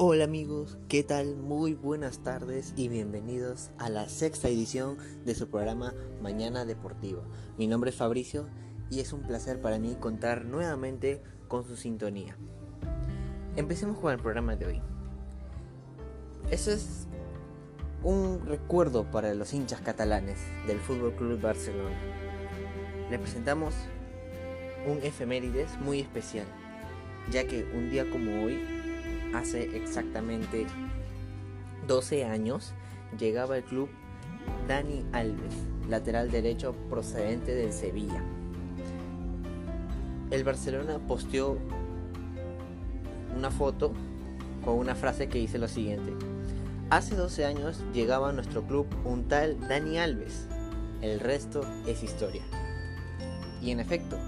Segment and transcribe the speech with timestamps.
[0.00, 1.34] Hola amigos, ¿qué tal?
[1.34, 5.92] Muy buenas tardes y bienvenidos a la sexta edición de su programa
[6.22, 7.24] Mañana Deportiva.
[7.58, 8.48] Mi nombre es Fabricio
[8.92, 12.36] y es un placer para mí contar nuevamente con su sintonía.
[13.56, 14.82] Empecemos con el programa de hoy.
[16.52, 17.08] Ese es
[18.04, 21.98] un recuerdo para los hinchas catalanes del Fútbol Club Barcelona.
[23.10, 23.74] Le presentamos
[24.86, 26.46] un efemérides muy especial,
[27.32, 28.77] ya que un día como hoy,
[29.34, 30.66] hace exactamente
[31.86, 32.72] 12 años,
[33.18, 33.88] llegaba al club
[34.66, 35.54] Dani Alves,
[35.88, 38.22] lateral derecho procedente del Sevilla.
[40.30, 41.56] El Barcelona posteó
[43.36, 43.92] una foto
[44.64, 46.12] con una frase que dice lo siguiente.
[46.90, 50.46] Hace 12 años llegaba a nuestro club un tal Dani Alves.
[51.00, 52.42] El resto es historia.
[53.62, 54.18] Y en efecto,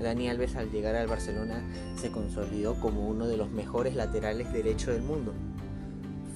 [0.00, 1.62] Dani Alves al llegar al Barcelona
[1.96, 5.32] se consolidó como uno de los mejores laterales derechos del mundo.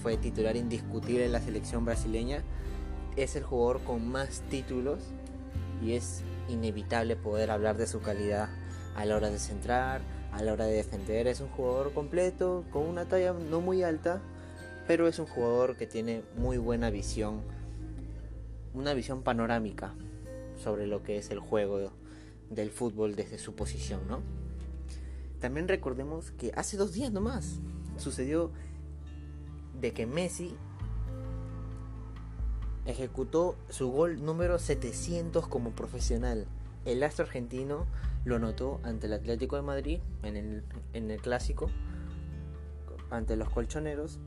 [0.02, 2.42] Fue titular indiscutible en la selección brasileña,
[3.16, 5.00] es el jugador con más títulos
[5.82, 8.48] y es inevitable poder hablar de su calidad
[8.94, 10.00] a la hora de centrar,
[10.32, 11.26] a la hora de defender.
[11.26, 14.20] Es un jugador completo, con una talla no muy alta,
[14.86, 17.40] pero es un jugador que tiene muy buena visión,
[18.74, 19.94] una visión panorámica
[20.62, 21.90] sobre lo que es el juego
[22.50, 24.20] del fútbol desde su posición, ¿no?
[25.40, 27.60] También recordemos que hace dos días nomás
[27.96, 28.50] sucedió
[29.80, 30.56] de que Messi
[32.86, 36.46] ejecutó su gol número 700 como profesional.
[36.84, 37.86] El astro argentino
[38.24, 41.68] lo anotó ante el Atlético de Madrid en el, en el clásico,
[43.10, 44.18] ante los colchoneros,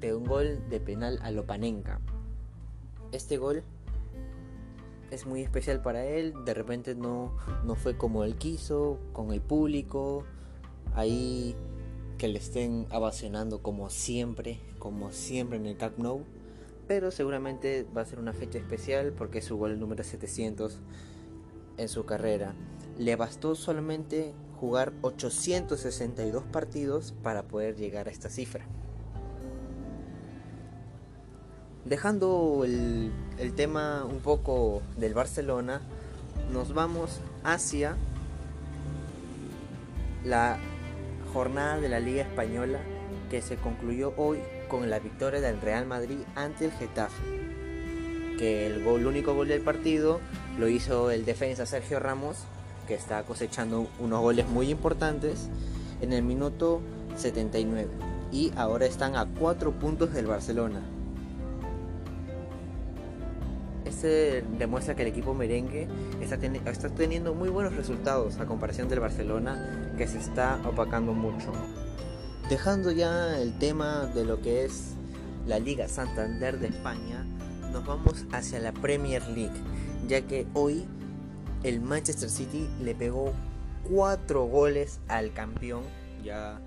[0.00, 2.00] de un gol de penal a Lopanenka.
[3.10, 3.64] Este gol
[5.10, 7.32] es muy especial para él, de repente no,
[7.64, 10.24] no fue como él quiso, con el público,
[10.94, 11.54] ahí
[12.18, 16.24] que le estén avacionando como siempre, como siempre en el Camp Nou,
[16.86, 20.80] pero seguramente va a ser una fecha especial porque es su gol número 700
[21.76, 22.54] en su carrera.
[22.98, 28.66] Le bastó solamente jugar 862 partidos para poder llegar a esta cifra.
[31.84, 33.12] Dejando el,
[33.54, 35.80] tema un poco del Barcelona,
[36.52, 37.96] nos vamos hacia
[40.24, 40.58] la
[41.32, 42.80] jornada de la Liga Española
[43.30, 47.22] que se concluyó hoy con la victoria del Real Madrid ante el Getafe.
[48.38, 50.20] Que el, el único gol del partido
[50.58, 52.38] lo hizo el defensa Sergio Ramos,
[52.86, 55.48] que está cosechando unos goles muy importantes
[56.00, 56.80] en el minuto
[57.16, 57.88] 79.
[58.30, 60.80] Y ahora están a 4 puntos del Barcelona.
[63.88, 65.88] Este demuestra que el equipo merengue
[66.20, 71.52] está, está, teniendo muy buenos resultados a comparación del Barcelona que se está opacando mucho.
[72.50, 74.92] Dejando ya el tema de lo que es
[75.46, 77.24] la Liga Santander de España,
[77.72, 79.56] nos vamos hacia la Premier League,
[80.06, 80.84] ya que hoy
[81.62, 83.32] el Manchester City le pegó
[83.90, 85.82] 4 goles al campeón,
[86.22, 86.60] ya,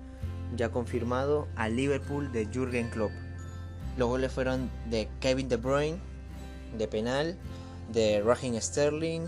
[0.56, 3.12] ya confirmado, al Liverpool de Jürgen Klopp.
[3.96, 5.98] Los goles fueron de Kevin De Bruyne,
[6.76, 7.36] de penal,
[7.92, 9.26] de Raheem Sterling,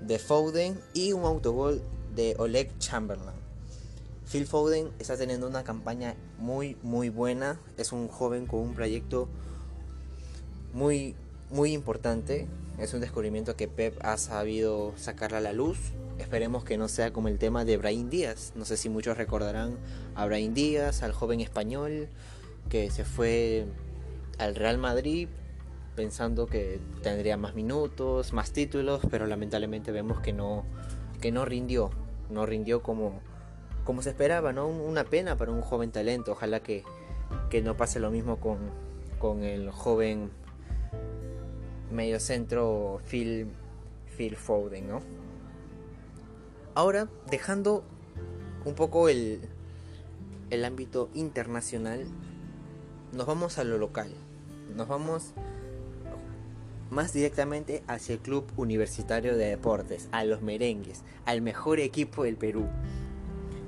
[0.00, 1.82] de Foden y un autogol
[2.14, 3.38] de Oleg Chamberlain.
[4.30, 9.28] Phil Foden está teniendo una campaña muy muy buena, es un joven con un proyecto
[10.72, 11.16] muy
[11.50, 12.46] muy importante,
[12.78, 15.78] es un descubrimiento que Pep ha sabido sacar a la luz.
[16.18, 18.52] Esperemos que no sea como el tema de Brahim Díaz.
[18.54, 19.76] No sé si muchos recordarán
[20.14, 22.08] a Brahim Díaz, al joven español
[22.68, 23.66] que se fue
[24.38, 25.28] al Real Madrid
[25.94, 30.64] pensando que tendría más minutos, más títulos, pero lamentablemente vemos que no,
[31.20, 31.90] que no rindió,
[32.30, 33.20] no rindió como,
[33.84, 34.68] como se esperaba, ¿no?
[34.68, 36.84] Una pena para un joven talento, ojalá que,
[37.50, 38.58] que no pase lo mismo con,
[39.18, 40.30] con el joven
[41.90, 43.48] mediocentro Phil,
[44.16, 45.00] Phil Foden, ¿no?
[46.74, 47.84] Ahora, dejando
[48.64, 49.40] un poco el,
[50.50, 52.06] el ámbito internacional,
[53.12, 54.12] nos vamos a lo local,
[54.76, 55.34] nos vamos
[56.90, 62.36] más directamente hacia el Club Universitario de Deportes, a los merengues, al mejor equipo del
[62.36, 62.66] Perú.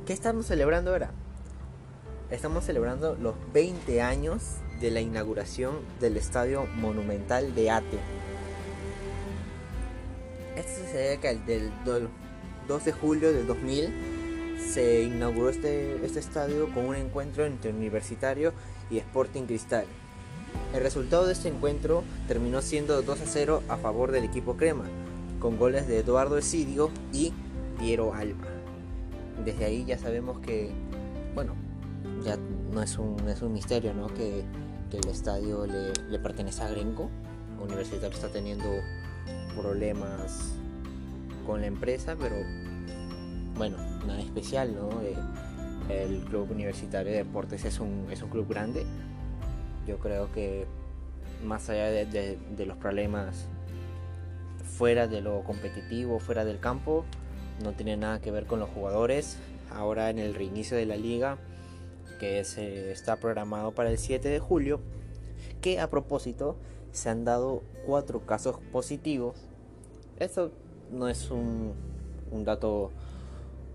[0.06, 1.12] ¿Qué estamos celebrando ahora?
[2.30, 7.98] Estamos celebrando los 20 años de la inauguración del Estadio Monumental de Ate.
[10.56, 11.70] Esto sucede que el del
[12.66, 18.52] 2 de julio del 2000 se inauguró este, este estadio con un encuentro entre Universitario
[18.90, 19.86] y Sporting Cristal.
[20.72, 24.84] El resultado de este encuentro terminó siendo 2 a 0 a favor del equipo crema,
[25.38, 27.34] con goles de Eduardo Esidio y
[27.78, 28.46] Piero Alba.
[29.44, 30.70] Desde ahí ya sabemos que,
[31.34, 31.54] bueno,
[32.24, 32.38] ya
[32.72, 34.06] no es un, es un misterio, ¿no?
[34.08, 34.44] Que,
[34.92, 37.08] el estadio le, pertenece a Grenco.
[37.58, 38.68] Universitario está teniendo
[39.56, 40.52] problemas
[41.46, 42.36] con la empresa, pero
[43.56, 44.90] bueno, nada especial, ¿no?
[45.00, 45.16] Eh,
[45.88, 48.84] el Club Universitario de Deportes es un, es un club grande.
[49.86, 50.66] Yo creo que
[51.44, 53.46] más allá de, los problemas
[54.76, 57.04] fuera de lo competitivo, fuera del campo,
[57.62, 59.38] no tiene nada que ver con los jugadores.
[59.70, 61.38] Ahora en el reinicio de la liga,
[62.20, 64.80] que se está programado para el 7 de julio,
[65.60, 66.56] que a propósito
[66.92, 69.36] se han dado cuatro casos positivos.
[70.18, 70.52] Esto
[70.90, 71.72] no es un,
[72.30, 72.90] un dato,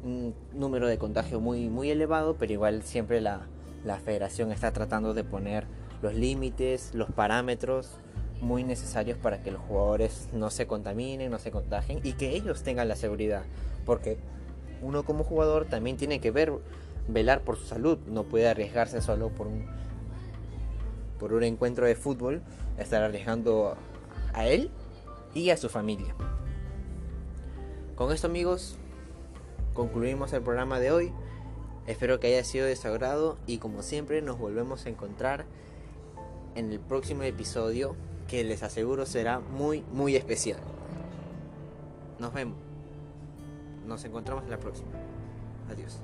[0.04, 3.48] un número de contagio muy, muy elevado, pero igual siempre la,
[3.84, 5.66] la federación está tratando de poner
[6.02, 8.00] los límites, los parámetros
[8.42, 12.64] muy necesarios para que los jugadores no se contaminen, no se contagien y que ellos
[12.64, 13.44] tengan la seguridad.
[13.86, 14.18] Porque
[14.82, 16.54] uno como jugador también tiene que ver,
[17.08, 19.66] velar por su salud, no puede arriesgarse solo por un,
[21.20, 22.42] por un encuentro de fútbol,
[22.78, 23.76] estar arriesgando
[24.34, 24.70] a él
[25.34, 26.14] y a su familia.
[27.96, 28.78] Con esto amigos,
[29.74, 31.12] concluimos el programa de hoy.
[31.88, 35.46] Espero que haya sido de su agrado y como siempre nos volvemos a encontrar
[36.58, 37.96] en el próximo episodio
[38.28, 40.60] que les aseguro será muy, muy especial.
[42.20, 42.58] Nos vemos.
[43.86, 44.90] Nos encontramos en la próxima.
[45.70, 46.00] Adiós.